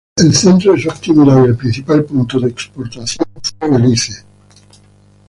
[0.17, 3.23] El centro de su actividad y el principal punto de exportación
[3.59, 4.23] fue Belice.